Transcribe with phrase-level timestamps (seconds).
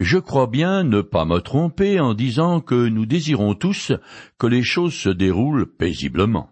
[0.00, 3.92] Je crois bien ne pas me tromper en disant que nous désirons tous
[4.38, 6.50] que les choses se déroulent paisiblement.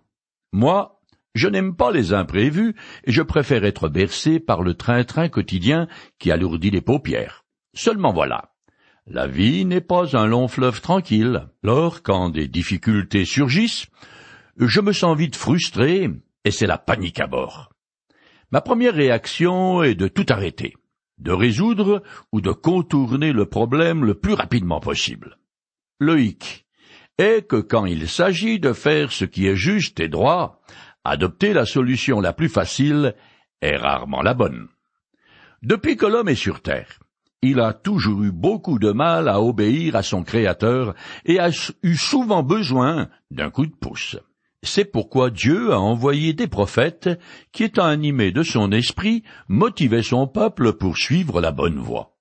[0.53, 1.03] Moi,
[1.35, 5.89] je n'aime pas les imprévus et je préfère être bercé par le train-train quotidien
[6.19, 7.45] qui alourdit les paupières.
[7.75, 8.55] Seulement voilà.
[9.07, 11.49] La vie n'est pas un long fleuve tranquille.
[11.63, 13.87] Lors, quand des difficultés surgissent,
[14.57, 16.09] je me sens vite frustré
[16.45, 17.71] et c'est la panique à bord.
[18.51, 20.75] Ma première réaction est de tout arrêter,
[21.19, 22.03] de résoudre
[22.33, 25.39] ou de contourner le problème le plus rapidement possible.
[25.99, 26.67] Le hic
[27.19, 30.61] est que quand il s'agit de faire ce qui est juste et droit,
[31.05, 33.15] adopter la solution la plus facile
[33.61, 34.69] est rarement la bonne.
[35.63, 36.99] Depuis que l'homme est sur terre,
[37.43, 40.95] il a toujours eu beaucoup de mal à obéir à son Créateur
[41.25, 41.51] et a
[41.83, 44.17] eu souvent besoin d'un coup de pouce.
[44.65, 47.11] C'est pourquoi Dieu a envoyé des prophètes
[47.53, 52.17] qui, étant animés de son esprit, motivaient son peuple pour suivre la bonne voie.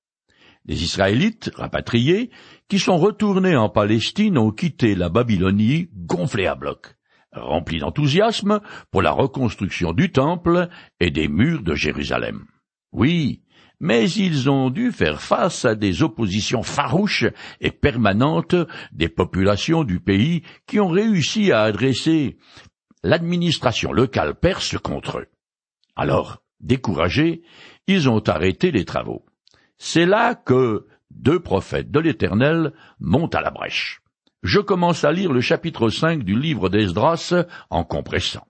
[0.66, 2.32] Les Israélites, rapatriés,
[2.68, 6.96] qui sont retournés en Palestine, ont quitté la Babylonie gonflés à bloc,
[7.32, 8.60] remplis d'enthousiasme
[8.92, 10.68] pour la reconstruction du temple
[11.00, 12.46] et des murs de Jérusalem.
[12.92, 13.43] Oui,
[13.84, 17.26] mais ils ont dû faire face à des oppositions farouches
[17.60, 18.56] et permanentes
[18.94, 22.38] des populations du pays qui ont réussi à adresser
[23.04, 25.28] l'administration locale perse contre eux.
[25.98, 27.42] Alors, découragés,
[27.86, 29.26] ils ont arrêté les travaux.
[29.78, 34.00] C'est là que deux prophètes de l'Éternel montent à la brèche.
[34.44, 37.34] Je commence à lire le chapitre 5 du livre d'Esdras
[37.70, 38.48] en compressant.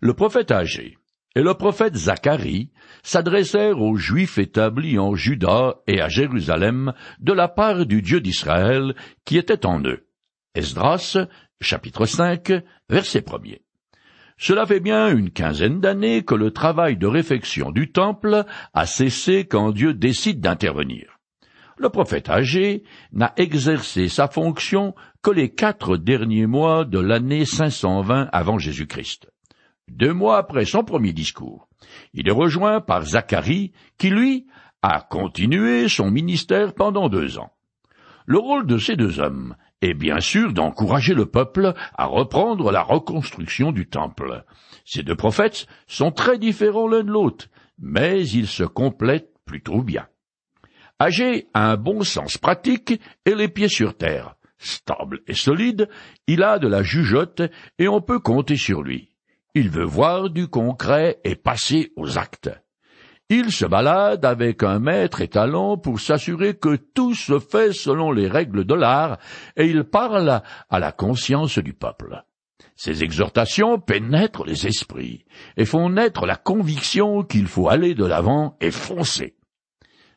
[0.00, 0.98] Le prophète âgé,
[1.34, 2.70] et le prophète Zacharie
[3.02, 8.94] s'adressèrent aux Juifs établis en Juda et à Jérusalem de la part du Dieu d'Israël
[9.24, 10.06] qui était en eux.
[10.54, 11.16] Esdras,
[11.60, 12.52] chapitre 5,
[12.90, 13.56] verset 1
[14.36, 18.44] Cela fait bien une quinzaine d'années que le travail de réfection du temple
[18.74, 21.18] a cessé quand Dieu décide d'intervenir.
[21.78, 28.28] Le prophète âgé n'a exercé sa fonction que les quatre derniers mois de l'année 520
[28.30, 29.31] avant Jésus-Christ
[29.92, 31.68] deux mois après son premier discours.
[32.14, 34.46] Il est rejoint par Zacharie, qui, lui,
[34.82, 37.52] a continué son ministère pendant deux ans.
[38.26, 42.82] Le rôle de ces deux hommes est bien sûr d'encourager le peuple à reprendre la
[42.82, 44.44] reconstruction du temple.
[44.84, 47.48] Ces deux prophètes sont très différents l'un de l'autre,
[47.78, 50.06] mais ils se complètent plutôt bien.
[50.98, 54.36] Agé a un bon sens pratique et les pieds sur terre.
[54.58, 55.88] Stable et solide,
[56.28, 57.42] il a de la jugeote
[57.78, 59.11] et on peut compter sur lui.
[59.54, 62.50] Il veut voir du concret et passer aux actes.
[63.28, 68.28] Il se balade avec un maître étalon pour s'assurer que tout se fait selon les
[68.28, 69.18] règles de l'art,
[69.56, 70.40] et il parle
[70.70, 72.24] à la conscience du peuple.
[72.76, 75.26] Ses exhortations pénètrent les esprits
[75.58, 79.36] et font naître la conviction qu'il faut aller de l'avant et foncer.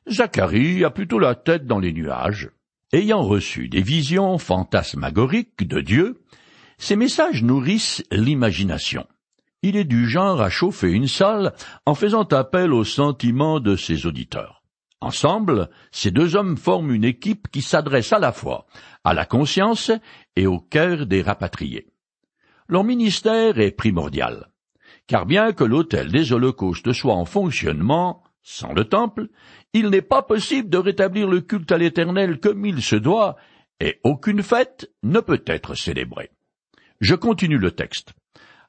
[0.10, 2.52] Zacharie a plutôt la tête dans les nuages.
[2.94, 6.24] Ayant reçu des visions fantasmagoriques de Dieu,
[6.78, 9.06] ses messages nourrissent l'imagination
[9.66, 11.54] il est du genre à chauffer une salle
[11.88, 14.62] en faisant appel aux sentiments de ses auditeurs.
[15.02, 18.68] Ensemble, ces deux hommes forment une équipe qui s'adresse à la fois
[19.04, 19.92] à la conscience
[20.36, 21.88] et au cœur des rapatriés.
[22.68, 24.52] Leur ministère est primordial,
[25.08, 29.30] car bien que l'autel des holocaustes soit en fonctionnement, sans le temple,
[29.74, 33.36] il n'est pas possible de rétablir le culte à l'Éternel comme il se doit,
[33.80, 36.30] et aucune fête ne peut être célébrée.
[37.02, 38.14] Je continue le texte.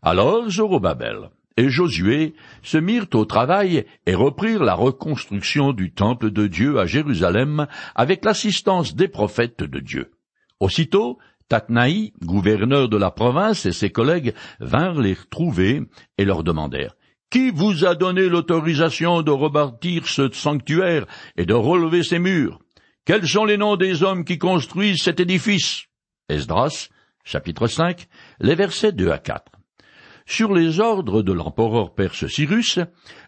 [0.08, 6.46] Alors Zorobabel et Josué se mirent au travail et reprirent la reconstruction du temple de
[6.46, 10.12] Dieu à Jérusalem avec l'assistance des prophètes de Dieu.
[10.60, 11.18] Aussitôt,
[11.48, 15.82] Tatnaï, gouverneur de la province, et ses collègues vinrent les retrouver
[16.18, 16.94] et leur demandèrent
[17.28, 21.06] Qui vous a donné l'autorisation de rebâtir ce sanctuaire
[21.36, 22.60] et de relever ses murs?
[23.06, 25.86] Quels sont les noms des hommes qui construisent cet édifice?
[26.28, 26.90] Esdras,
[27.24, 28.06] chapitre 5,
[28.38, 29.55] les versets 2 à 4.
[30.26, 32.80] Sur les ordres de l'empereur perse Cyrus,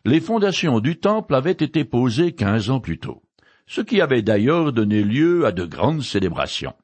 [0.05, 3.23] les fondations du temple avaient été posées quinze ans plus tôt,
[3.69, 6.75] ce qui avait d'ailleurs donné lieu à de grandes célébrations.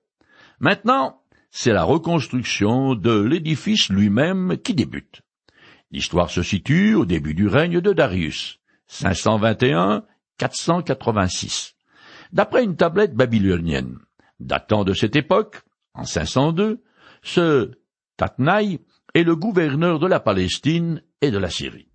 [0.60, 5.22] Maintenant, c'est la reconstruction de l'édifice lui-même qui débute.
[5.90, 8.60] L'histoire se situe au début du règne de Darius,
[8.90, 11.72] 521-486.
[12.32, 13.98] D'après une tablette babylonienne,
[14.38, 15.62] datant de cette époque,
[15.92, 16.80] en 502,
[17.22, 17.72] ce
[18.16, 18.78] Tatnaï
[19.14, 21.88] est le gouverneur de la Palestine et de la Syrie.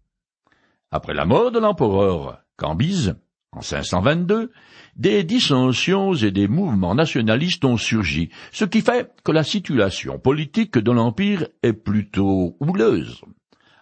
[0.92, 3.16] Après la mort de l'empereur Cambyse,
[3.52, 4.52] en 522,
[4.96, 10.78] des dissensions et des mouvements nationalistes ont surgi, ce qui fait que la situation politique
[10.78, 13.22] de l'Empire est plutôt houleuse.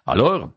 [0.06, 0.50] Alors,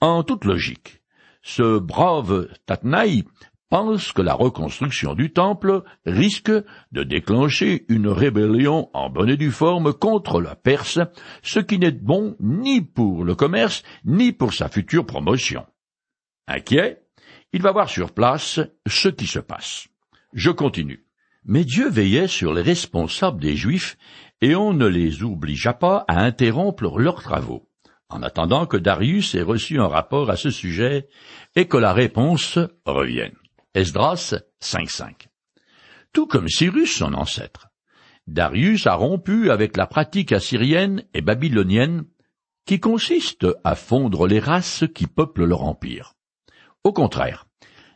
[0.00, 1.02] en toute logique,
[1.42, 3.24] ce brave Tatnaï
[3.68, 6.52] pense que la reconstruction du temple risque
[6.92, 11.00] de déclencher une rébellion en bonne et due forme contre la Perse,
[11.42, 15.66] ce qui n'est bon ni pour le commerce, ni pour sa future promotion.
[16.46, 17.02] Inquiet,
[17.52, 19.88] il va voir sur place ce qui se passe.
[20.32, 21.04] Je continue.
[21.44, 23.96] Mais Dieu veillait sur les responsables des Juifs,
[24.40, 27.68] et on ne les obligea pas à interrompre leurs travaux,
[28.08, 31.08] en attendant que Darius ait reçu un rapport à ce sujet
[31.54, 33.36] et que la réponse revienne.
[33.76, 34.32] Esdras
[34.62, 35.26] 5.5.
[36.14, 37.68] Tout comme Cyrus, son ancêtre,
[38.26, 42.06] Darius a rompu avec la pratique assyrienne et babylonienne
[42.64, 46.14] qui consiste à fondre les races qui peuplent leur empire.
[46.84, 47.44] Au contraire,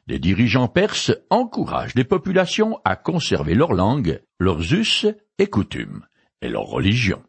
[0.06, 5.06] les dirigeants perses encouragent les populations à conserver leur langue, leurs us
[5.38, 6.04] et coutumes,
[6.42, 7.22] et leur religion.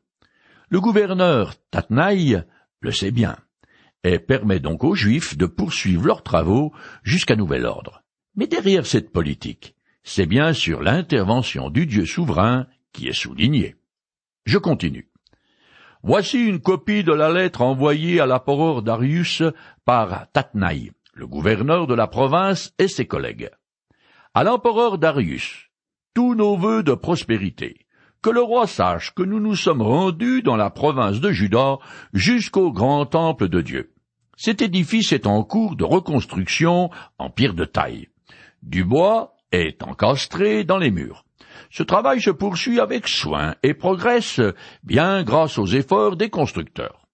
[0.68, 2.44] Le gouverneur Tatnaï
[2.82, 3.38] le sait bien,
[4.04, 8.02] et permet donc aux Juifs de poursuivre leurs travaux jusqu'à nouvel ordre.
[8.36, 13.76] Mais derrière cette politique, c'est bien sûr l'intervention du Dieu souverain qui est soulignée.
[14.46, 15.10] Je continue.
[16.04, 19.44] Voici une copie de la lettre envoyée à l'empereur Darius
[19.86, 23.52] par Tatnaï, le gouverneur de la province et ses collègues.
[24.34, 25.68] À l'empereur Darius,
[26.14, 27.86] tous nos vœux de prospérité,
[28.22, 31.80] que le roi sache que nous nous sommes rendus dans la province de Juda
[32.14, 33.94] jusqu'au grand temple de Dieu.
[34.38, 36.90] Cet édifice est en cours de reconstruction
[37.20, 38.08] en pierre de taille.
[38.62, 41.26] Du bois est encastré dans les murs.
[41.70, 44.42] Ce travail se poursuit avec soin et progresse
[44.84, 47.08] bien grâce aux efforts des constructeurs.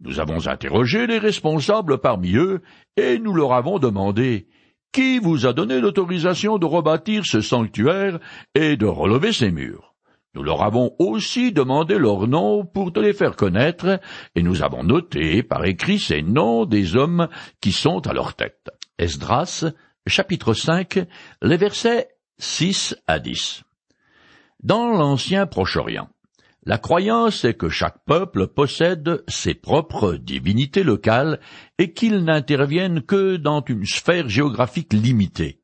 [0.00, 2.62] Nous avons interrogé les responsables parmi eux
[2.96, 4.48] et nous leur avons demandé
[4.92, 8.18] qui vous a donné l'autorisation de rebâtir ce sanctuaire
[8.54, 9.94] et de relever ces murs?
[10.34, 13.98] Nous leur avons aussi demandé leurs noms pour te les faire connaître,
[14.34, 17.28] et nous avons noté par écrit ces noms des hommes
[17.60, 18.70] qui sont à leur tête.
[18.98, 19.64] Esdras
[20.08, 21.06] chapitre 5,
[21.42, 22.08] les versets
[22.38, 23.62] 6 à 10.
[24.62, 26.08] Dans l'ancien Proche-Orient,
[26.64, 31.40] la croyance est que chaque peuple possède ses propres divinités locales
[31.78, 35.62] et qu'ils n'interviennent que dans une sphère géographique limitée.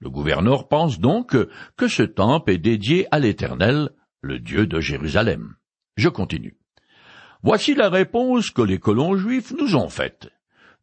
[0.00, 1.36] Le gouverneur pense donc
[1.76, 3.90] que ce temple est dédié à l'Éternel,
[4.20, 5.54] le Dieu de Jérusalem.
[5.96, 6.58] Je continue.
[7.42, 10.30] Voici la réponse que les colons juifs nous ont faite.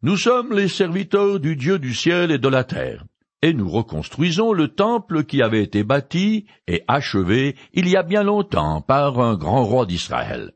[0.04, 3.06] Nous sommes les serviteurs du Dieu du ciel et de la terre,
[3.44, 8.24] et nous reconstruisons le temple qui avait été bâti et achevé il y a bien
[8.24, 10.54] longtemps par un grand roi d'Israël.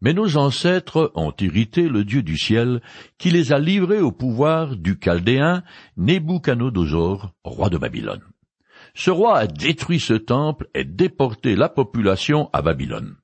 [0.00, 2.82] Mais nos ancêtres ont irrité le Dieu du ciel,
[3.18, 5.64] qui les a livrés au pouvoir du Chaldéen
[5.96, 8.22] Nebuchadnezzar, roi de Babylone.
[8.94, 13.16] Ce roi a détruit ce temple et déporté la population à Babylone.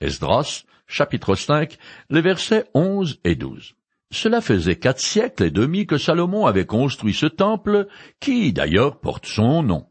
[0.00, 1.76] Esdras, chapitre 5,
[2.08, 3.74] les versets 11 et 12.
[4.10, 7.88] Cela faisait quatre siècles et demi que Salomon avait construit ce temple,
[8.20, 9.86] qui d'ailleurs porte son nom.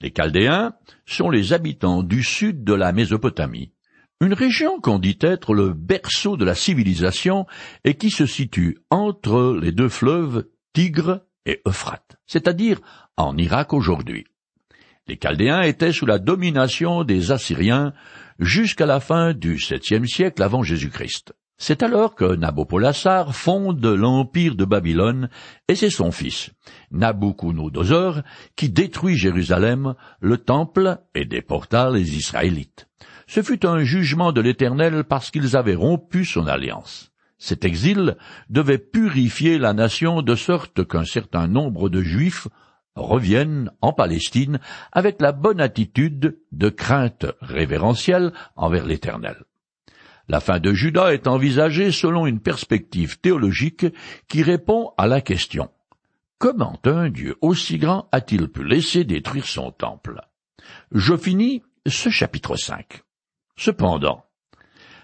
[0.00, 0.74] Les Chaldéens
[1.06, 3.72] sont les habitants du sud de la Mésopotamie,
[4.20, 7.46] une région qu'on dit être le berceau de la civilisation
[7.84, 12.80] et qui se situe entre les deux fleuves Tigre et Euphrate, c'est-à-dire
[13.16, 14.24] en Irak aujourd'hui.
[15.06, 17.92] Les Chaldéens étaient sous la domination des Assyriens
[18.38, 21.34] jusqu'à la fin du septième siècle avant Jésus-Christ.
[21.66, 25.30] C'est alors que Nabopolassar fonde l'empire de Babylone,
[25.66, 26.50] et c'est son fils,
[26.90, 28.20] Nabuchodonosor,
[28.54, 32.86] qui détruit Jérusalem, le temple, et déporta les Israélites.
[33.26, 37.12] Ce fut un jugement de l'Éternel parce qu'ils avaient rompu son alliance.
[37.38, 38.18] Cet exil
[38.50, 42.46] devait purifier la nation de sorte qu'un certain nombre de Juifs
[42.94, 44.58] reviennent en Palestine
[44.92, 49.36] avec la bonne attitude de crainte révérentielle envers l'Éternel.
[50.28, 53.86] La fin de Judas est envisagée selon une perspective théologique
[54.28, 55.68] qui répond à la question.
[56.38, 60.20] Comment un Dieu aussi grand a-t-il pu laisser détruire son temple?
[60.92, 63.02] Je finis ce chapitre 5.
[63.56, 64.24] Cependant,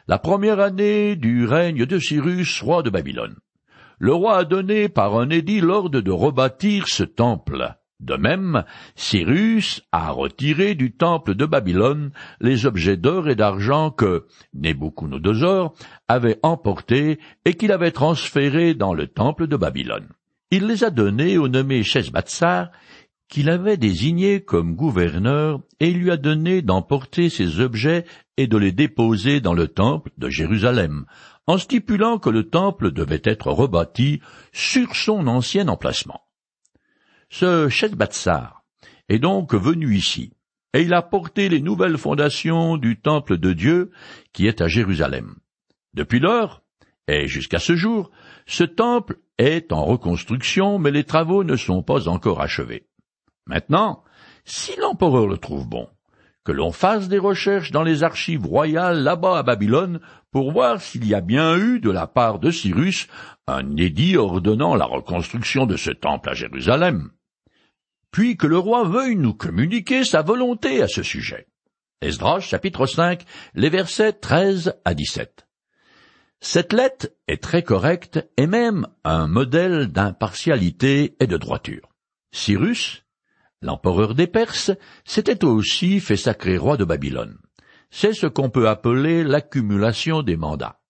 [0.08, 3.36] la première année du règne de Cyrus, roi de Babylone,
[3.98, 8.64] le roi a donné par un édit l'ordre de rebâtir ce temple, de même,
[8.96, 15.72] Cyrus a retiré du temple de Babylone les objets d'or et d'argent que Nebuchadnezzar
[16.08, 20.08] avait emportés et qu'il avait transférés dans le temple de Babylone.
[20.50, 22.70] Il les a donnés au nommé Sheshbatsar,
[23.28, 28.04] qu'il avait désigné comme gouverneur, et lui a donné d'emporter ces objets
[28.36, 31.04] et de les déposer dans le temple de Jérusalem,
[31.46, 34.20] en stipulant que le temple devait être rebâti
[34.52, 36.22] sur son ancien emplacement.
[37.32, 38.64] Ce Shethbatsar
[39.08, 40.32] est donc venu ici,
[40.74, 43.92] et il a porté les nouvelles fondations du temple de Dieu
[44.32, 45.36] qui est à Jérusalem.
[45.94, 46.62] Depuis lors,
[47.06, 48.10] et jusqu'à ce jour,
[48.46, 52.88] ce temple est en reconstruction, mais les travaux ne sont pas encore achevés.
[53.46, 54.02] Maintenant,
[54.44, 55.88] si l'empereur le trouve bon,
[56.44, 60.00] que l'on fasse des recherches dans les archives royales là-bas à Babylone
[60.32, 63.06] pour voir s'il y a bien eu de la part de Cyrus
[63.46, 67.10] un édit ordonnant la reconstruction de ce temple à Jérusalem.
[68.10, 71.46] Puis que le roi veuille nous communiquer sa volonté à ce sujet.
[72.00, 73.24] Esdras chapitre 5,
[73.54, 75.46] les versets 13 à 17.
[76.40, 81.90] Cette lettre est très correcte et même un modèle d'impartialité et de droiture.
[82.32, 83.04] Cyrus,
[83.60, 84.72] l'empereur des Perses,
[85.04, 87.38] s'était aussi fait sacré roi de Babylone.
[87.90, 90.80] C'est ce qu'on peut appeler l'accumulation des mandats,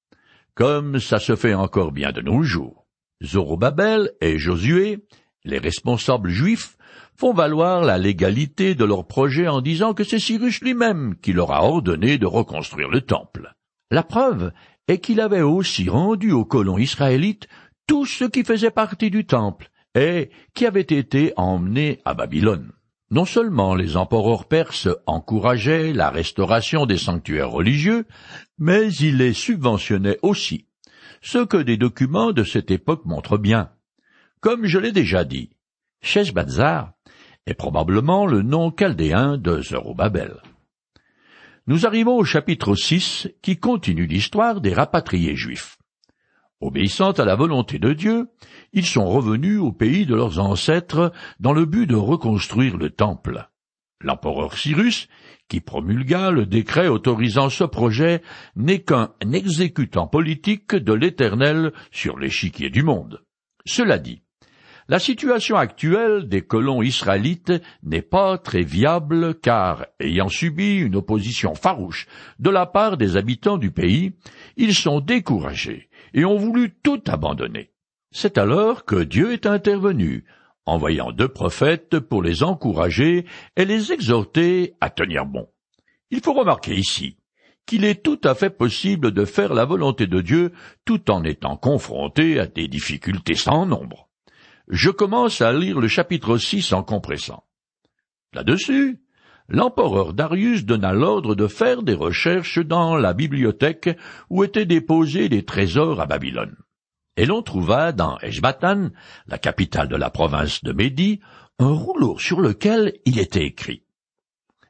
[0.54, 2.86] comme ça se fait encore bien de nos jours.
[3.22, 5.04] Zorobabel et Josué,
[5.44, 6.76] les responsables juifs,
[7.20, 11.52] font valoir la légalité de leur projet en disant que c'est Cyrus lui-même qui leur
[11.52, 13.54] a ordonné de reconstruire le temple.
[13.90, 14.52] La preuve
[14.88, 17.46] est qu'il avait aussi rendu aux colons israélites
[17.86, 22.72] tout ce qui faisait partie du temple et qui avait été emmené à Babylone.
[23.10, 28.06] Non seulement les empereurs perses encourageaient la restauration des sanctuaires religieux,
[28.56, 30.64] mais ils les subventionnaient aussi,
[31.20, 33.68] ce que des documents de cette époque montrent bien.
[34.40, 35.50] Comme je l'ai déjà dit,
[37.46, 40.36] est probablement le nom chaldéen de Zorobabel.
[41.66, 45.78] Nous arrivons au chapitre 6 qui continue l'histoire des rapatriés juifs.
[46.60, 48.28] Obéissant à la volonté de Dieu,
[48.72, 53.48] ils sont revenus au pays de leurs ancêtres dans le but de reconstruire le temple.
[54.02, 55.08] L'empereur Cyrus,
[55.48, 58.22] qui promulgua le décret autorisant ce projet,
[58.56, 63.22] n'est qu'un exécutant politique de l'Éternel sur l'échiquier du monde.
[63.66, 64.22] Cela dit,
[64.90, 67.52] la situation actuelle des colons israélites
[67.84, 72.08] n'est pas très viable car, ayant subi une opposition farouche
[72.40, 74.14] de la part des habitants du pays,
[74.56, 77.70] ils sont découragés et ont voulu tout abandonner.
[78.10, 80.24] C'est alors que Dieu est intervenu,
[80.66, 85.46] envoyant deux prophètes pour les encourager et les exhorter à tenir bon.
[86.10, 87.16] Il faut remarquer ici
[87.64, 90.50] qu'il est tout à fait possible de faire la volonté de Dieu
[90.84, 94.09] tout en étant confronté à des difficultés sans nombre
[94.70, 97.44] je commence à lire le chapitre 6 en compressant.
[98.32, 99.00] Là-dessus,
[99.48, 103.90] l'empereur Darius donna l'ordre de faire des recherches dans la bibliothèque
[104.30, 106.56] où étaient déposés des trésors à Babylone.
[107.16, 108.90] Et l'on trouva dans Eshbatan,
[109.26, 111.20] la capitale de la province de Médie,
[111.58, 113.82] un rouleau sur lequel il était écrit.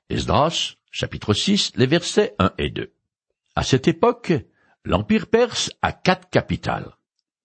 [0.09, 2.90] Esdras, chapitre 6, les versets 1 et 2.
[3.54, 4.33] À cette époque,
[4.85, 6.97] l'Empire perse a quatre capitales.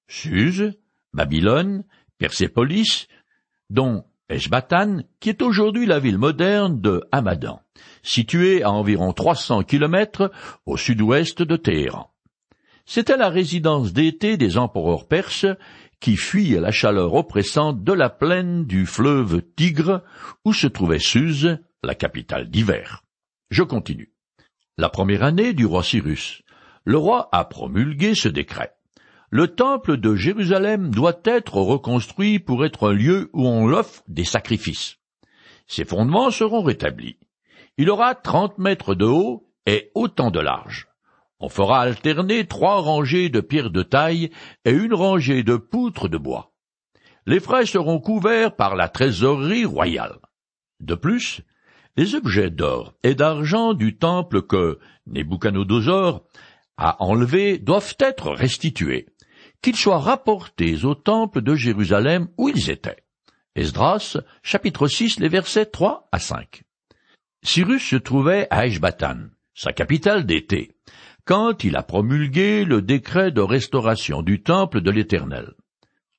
[0.08, 0.72] Suse,
[1.14, 1.84] Babylone,
[2.17, 3.07] Persépolis,
[3.69, 7.62] dont Eshbatan, qui est aujourd'hui la ville moderne de Hamadan,
[8.01, 10.31] située à environ 300 kilomètres
[10.65, 12.12] au sud-ouest de Téhéran.
[12.86, 15.48] C'était la résidence d'été des empereurs perses
[16.00, 20.03] qui fuyaient la chaleur oppressante de la plaine du fleuve Tigre
[20.43, 23.03] où se trouvait Suse, la capitale d'hiver.
[23.50, 24.12] Je continue.
[24.77, 26.43] La première année du roi Cyrus,
[26.84, 28.75] le roi a promulgué ce décret
[29.29, 34.24] le temple de Jérusalem doit être reconstruit pour être un lieu où on l'offre des
[34.24, 34.98] sacrifices.
[35.67, 37.17] Ses fondements seront rétablis.
[37.77, 40.88] Il aura trente mètres de haut et autant de large.
[41.39, 44.29] On fera alterner trois rangées de pierres de taille
[44.63, 46.53] et une rangée de poutres de bois.
[47.25, 50.20] Les frais seront couverts par la trésorerie royale.
[50.79, 51.41] De plus,
[51.98, 56.22] les objets d'or et d'argent du temple que Nebuchadnezzar
[56.77, 59.08] a enlevés doivent être restitués
[59.62, 63.04] qu'ils soient rapportés au temple de Jérusalem où ils étaient.
[63.56, 66.64] Esdras, chapitre 6, les versets 3 à 5.
[67.44, 70.74] Cyrus se trouvait à Eshbatan, sa capitale d'été,
[71.26, 75.54] quand il a promulgué le décret de restauration du temple de l'Éternel.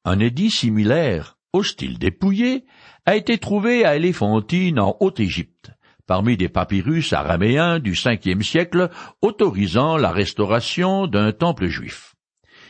[0.05, 2.65] Un édit similaire, au style dépouillé,
[3.05, 5.71] a été trouvé à Éléphantine en Haute-Égypte,
[6.07, 8.91] parmi des papyrus araméens du cinquième siècle
[9.21, 12.16] autorisant la restauration d'un temple juif.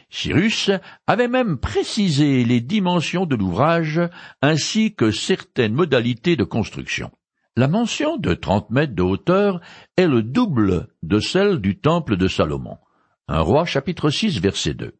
[0.08, 0.70] Cyrus
[1.06, 4.00] avait même précisé les dimensions de l'ouvrage
[4.40, 7.10] ainsi que certaines modalités de construction.
[7.56, 9.60] La mention de trente mètres de hauteur
[9.96, 12.78] est le double de celle du temple de Salomon.
[13.28, 14.94] Un roi chapitre 6 verset 2.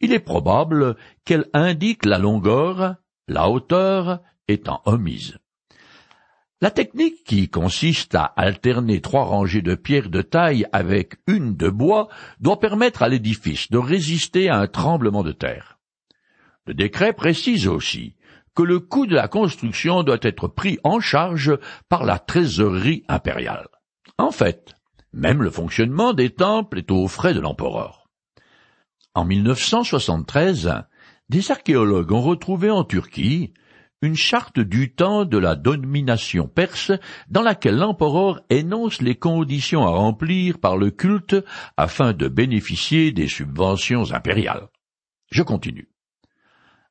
[0.00, 2.96] Il est probable qu'elle indique la longueur,
[3.28, 5.38] la hauteur étant omise.
[6.60, 11.68] La technique qui consiste à alterner trois rangées de pierres de taille avec une de
[11.68, 12.08] bois
[12.40, 15.78] doit permettre à l'édifice de résister à un tremblement de terre.
[16.66, 18.16] Le décret précise aussi
[18.56, 21.56] que le coût de la construction doit être pris en charge
[21.88, 23.68] par la trésorerie impériale.
[24.18, 24.74] En fait,
[25.12, 28.08] même le fonctionnement des temples est aux frais de l'empereur.
[29.14, 30.82] En 1973,
[31.28, 33.52] des archéologues ont retrouvé en Turquie
[34.02, 36.92] une charte du temps de la domination perse
[37.28, 41.36] dans laquelle l'empereur énonce les conditions à remplir par le culte
[41.76, 44.68] afin de bénéficier des subventions impériales.
[45.30, 45.88] Je continue.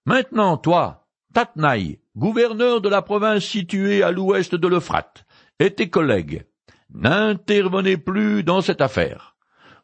[0.05, 5.25] Maintenant, toi, Tatnaï, gouverneur de la province située à l'ouest de l'Euphrate,
[5.59, 6.45] et tes collègues,
[6.93, 9.36] n'intervenez plus dans cette affaire.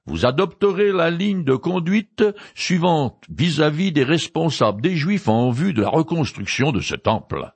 [0.05, 5.81] Vous adopterez la ligne de conduite suivante vis-à-vis des responsables des Juifs en vue de
[5.81, 7.53] la reconstruction de ce temple.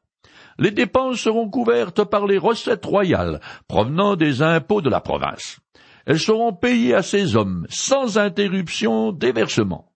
[0.57, 5.59] Les dépenses seront couvertes par les recettes royales provenant des impôts de la province.
[6.05, 9.91] Elles seront payées à ces hommes sans interruption des versements.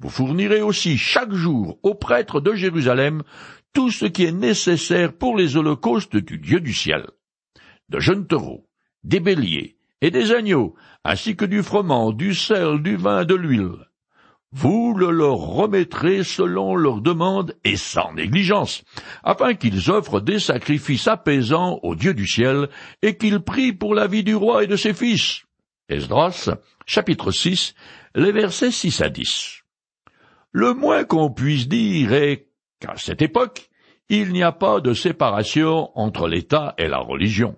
[0.00, 3.22] Vous fournirez aussi chaque jour aux prêtres de Jérusalem
[3.72, 7.06] tout ce qui est nécessaire pour les holocaustes du Dieu du ciel.
[7.88, 8.66] De jeunes taureaux,
[9.04, 13.88] des béliers et des agneaux, ainsi que du froment, du sel, du vin, de l'huile.
[14.52, 18.84] Vous le leur remettrez selon leur demande et sans négligence,
[19.22, 22.68] afin qu'ils offrent des sacrifices apaisants au Dieu du ciel
[23.00, 25.44] et qu'ils prient pour la vie du roi et de ses fils.
[25.88, 26.50] Esdras,
[26.84, 27.74] chapitre 6,
[28.14, 29.62] les versets 6 à 10.
[30.52, 33.70] Le moins qu'on puisse dire est qu'à cette époque,
[34.10, 37.56] il n'y a pas de séparation entre l'État et la religion.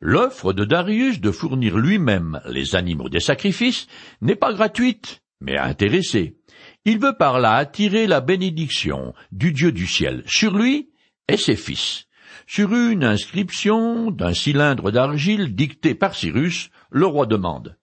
[0.00, 3.86] L'offre de Darius de fournir lui-même les animaux des sacrifices
[4.22, 6.36] n'est pas gratuite, mais intéressée.
[6.84, 10.90] Il veut par là attirer la bénédiction du Dieu du ciel sur lui
[11.28, 12.06] et ses fils.
[12.46, 17.76] Sur une inscription d'un cylindre d'argile dicté par Cyrus, le roi demande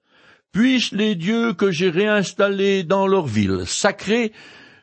[0.52, 4.32] puissent les dieux que j'ai réinstallés dans leur ville sacrée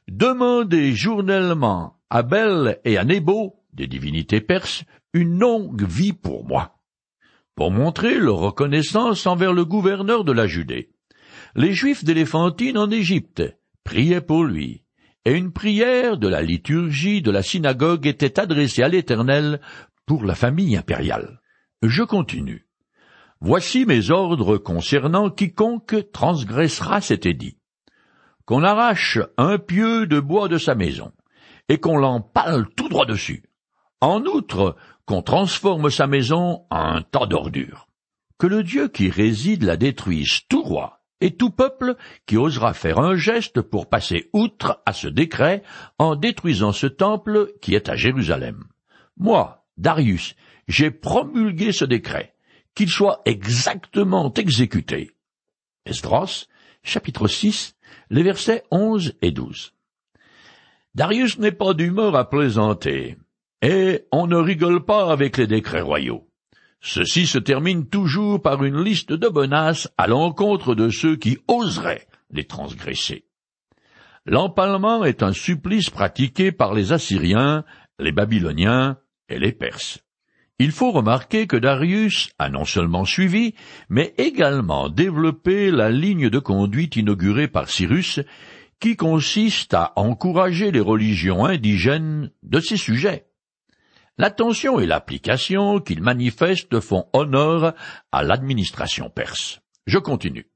[0.09, 6.74] demander journellement à Bel et à Nebo, des divinités perses, une longue vie pour moi,
[7.55, 10.91] pour montrer leur reconnaissance envers le gouverneur de la Judée.
[11.55, 13.43] Les Juifs d'Éléphantine en Égypte
[13.85, 14.83] priaient pour lui,
[15.25, 19.61] et une prière de la liturgie de la synagogue était adressée à l'Éternel
[20.07, 21.41] pour la famille impériale.
[21.83, 22.67] Je continue.
[23.41, 27.59] Voici mes ordres concernant quiconque transgressera cet édit.
[28.47, 31.13] Qu'on arrache un pieu de bois de sa maison,
[31.69, 33.43] et qu'on l'empale tout droit dessus.
[34.01, 37.89] En outre, qu'on transforme sa maison en un tas d'ordures.
[38.39, 42.99] Que le Dieu qui réside la détruise tout roi et tout peuple qui osera faire
[42.99, 45.63] un geste pour passer outre à ce décret
[45.99, 48.65] en détruisant ce temple qui est à Jérusalem.
[49.17, 50.35] Moi, Darius,
[50.69, 52.35] j'ai promulgué ce décret
[52.75, 55.13] qu'il soit exactement exécuté.
[55.87, 56.47] Esdras,
[56.83, 57.77] chapitre 6,
[58.11, 59.73] les versets 11 et 12.
[60.95, 63.17] Darius n'est pas d'humeur à plaisanter,
[63.63, 66.29] et on ne rigole pas avec les décrets royaux.
[66.81, 72.07] Ceci se termine toujours par une liste de menaces à l'encontre de ceux qui oseraient
[72.31, 73.25] les transgresser.
[74.27, 77.65] L'empalement est un supplice pratiqué par les Assyriens,
[77.99, 80.05] les Babyloniens et les Perses.
[80.59, 83.55] Il faut remarquer que Darius a non seulement suivi,
[83.89, 88.21] mais également développé la ligne de conduite inaugurée par Cyrus,
[88.79, 93.27] qui consiste à encourager les religions indigènes de ses sujets.
[94.19, 97.75] L'attention et l'application qu'il manifeste font honneur
[98.13, 99.61] à l'administration perse.
[99.87, 100.49] Je continue.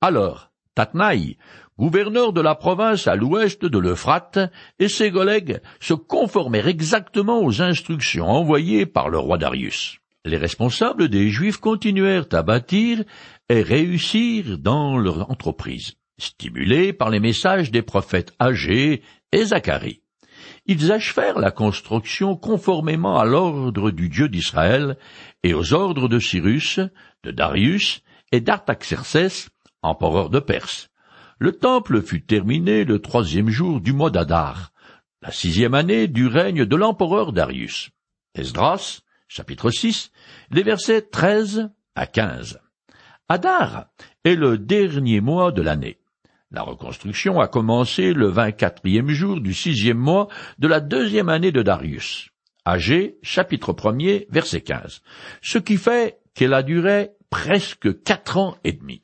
[0.00, 1.36] Alors, Tatnaï
[1.78, 4.38] gouverneur de la province à l'ouest de l'Euphrate,
[4.78, 9.98] et ses collègues se conformèrent exactement aux instructions envoyées par le roi Darius.
[10.24, 13.04] Les responsables des Juifs continuèrent à bâtir
[13.48, 20.02] et réussir dans leur entreprise, stimulés par les messages des prophètes Agé et Zacharie.
[20.68, 24.98] Ils achevèrent la construction conformément à l'ordre du Dieu d'Israël
[25.42, 26.78] et aux ordres de Cyrus,
[27.24, 28.02] de Darius
[28.32, 29.48] et d'Artaxercès,
[29.82, 30.90] empereur de Perse,
[31.38, 34.72] le temple fut terminé le troisième jour du mois d'Adar,
[35.22, 37.90] la sixième année du règne de l'empereur Darius.
[38.34, 40.10] Esdras, chapitre 6,
[40.50, 42.60] les versets 13 à 15.
[43.28, 43.86] Adar
[44.24, 45.98] est le dernier mois de l'année.
[46.50, 51.60] La reconstruction a commencé le vingt-quatrième jour du sixième mois de la deuxième année de
[51.60, 52.30] Darius.
[52.64, 55.02] Agé, chapitre 1 verset 15.
[55.42, 59.02] Ce qui fait qu'elle a duré presque quatre ans et demi.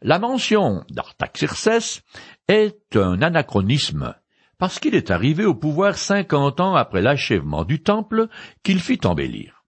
[0.00, 2.00] La mention d'Artaxerxès
[2.48, 4.14] est un anachronisme,
[4.56, 8.28] parce qu'il est arrivé au pouvoir cinquante ans après l'achèvement du temple
[8.62, 9.64] qu'il fit embellir.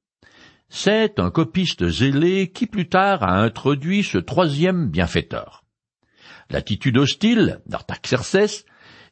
[0.71, 5.62] C'est un copiste zélé qui plus tard a introduit ce troisième bienfaiteur.
[6.53, 8.67] L'attitude hostile d'Artaxerxès,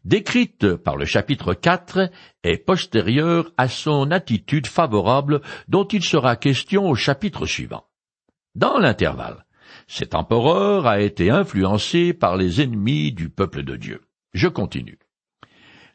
[0.05, 2.11] décrite par le chapitre 4,
[2.45, 7.87] est postérieure à son attitude favorable dont il sera question au chapitre suivant.
[8.55, 9.47] Dans l'intervalle,
[9.87, 14.03] cet empereur a été influencé par les ennemis du peuple de Dieu.
[14.35, 14.99] Je continue.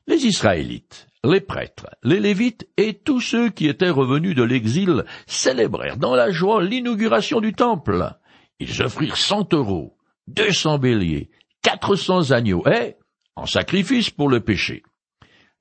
[0.08, 5.98] Les Israélites, les prêtres, les Lévites et tous ceux qui étaient revenus de l'exil célébrèrent
[5.98, 8.14] dans la joie l'inauguration du temple.
[8.60, 9.95] Ils offrirent cent euros,
[10.28, 11.30] deux cents béliers,
[11.62, 12.96] quatre cents agneaux et,
[13.36, 14.84] en sacrifice pour le péché.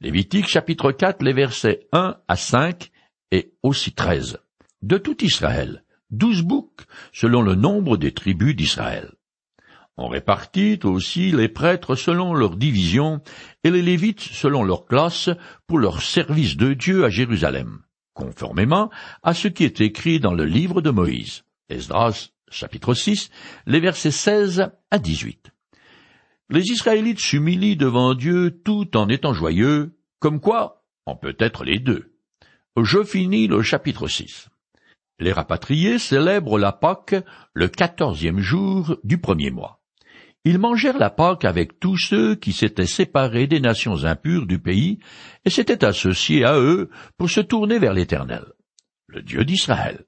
[0.00, 2.90] Lévitique chapitre 4, les versets 1 à 5
[3.31, 4.38] et aussi 13.
[4.83, 9.12] De tout Israël, douze boucs selon le nombre des tribus d'Israël.
[9.96, 13.20] On répartit aussi les prêtres selon leur division
[13.62, 15.31] et les Lévites selon leur classe
[15.66, 17.79] pour leur service de Dieu à Jérusalem,
[18.12, 18.90] conformément
[19.22, 21.44] à ce qui est écrit dans le livre de Moïse.
[21.68, 23.31] Esdras, chapitre 6,
[23.67, 25.51] les versets 16 à 18.
[26.51, 31.81] Les Israélites s'humilient devant Dieu tout en étant joyeux, comme quoi on peut être les
[31.81, 32.14] deux.
[32.81, 34.49] Je finis le chapitre 6.
[35.19, 37.17] Les rapatriés célèbrent la Pâque
[37.55, 39.81] le quatorzième jour du premier mois.
[40.45, 44.99] Ils mangèrent la Pâque avec tous ceux qui s'étaient séparés des nations impures du pays
[45.45, 48.45] et s'étaient associés à eux pour se tourner vers l'Éternel,
[49.07, 50.05] le Dieu d'Israël.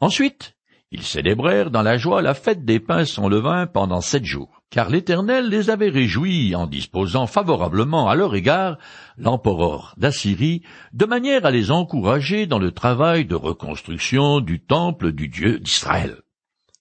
[0.00, 0.56] Ensuite,
[0.92, 4.90] ils célébrèrent dans la joie la fête des pains sans levain pendant sept jours, car
[4.90, 8.76] l'Éternel les avait réjouis en disposant favorablement à leur égard
[9.16, 15.28] l'empereur d'Assyrie, de manière à les encourager dans le travail de reconstruction du temple du
[15.28, 16.18] Dieu d'Israël.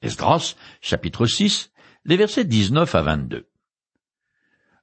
[0.01, 1.71] Esdras, chapitre 6,
[2.03, 3.47] les versets 19 à 22.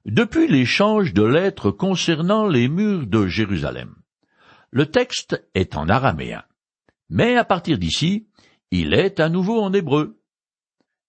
[0.05, 3.93] Depuis l'échange de lettres concernant les murs de Jérusalem,
[4.71, 6.41] le texte est en araméen,
[7.09, 8.28] mais à partir d'ici,
[8.71, 10.21] il est à nouveau en hébreu.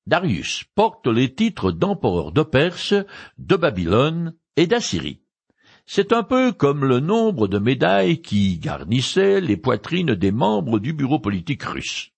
[0.06, 2.94] Darius porte les titres d'empereur de Perse,
[3.38, 5.22] de Babylone et d'Assyrie.
[5.86, 10.92] C'est un peu comme le nombre de médailles qui garnissaient les poitrines des membres du
[10.92, 12.12] bureau politique russe.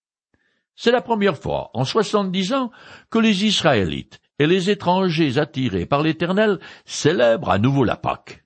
[0.76, 2.70] C'est la première fois en soixante-dix ans
[3.10, 8.44] que les Israélites et les étrangers attirés par l'Éternel célèbrent à nouveau la Pâque.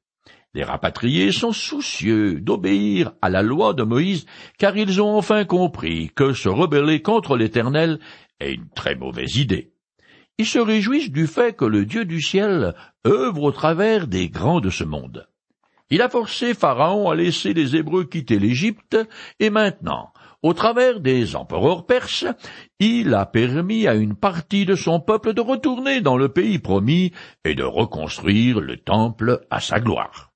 [0.56, 4.24] Les rapatriés sont soucieux d'obéir à la loi de Moïse,
[4.56, 7.98] car ils ont enfin compris que se rebeller contre l'Éternel
[8.40, 9.74] est une très mauvaise idée.
[10.38, 12.74] Ils se réjouissent du fait que le Dieu du ciel
[13.06, 15.28] œuvre au travers des grands de ce monde.
[15.90, 18.96] Il a forcé Pharaon à laisser les Hébreux quitter l'Égypte,
[19.38, 20.10] et maintenant,
[20.42, 22.24] au travers des empereurs perses,
[22.80, 27.12] il a permis à une partie de son peuple de retourner dans le pays promis
[27.44, 30.32] et de reconstruire le temple à sa gloire.